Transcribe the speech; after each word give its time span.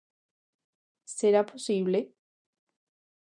Será 1.17 1.41
posible! 1.51 1.99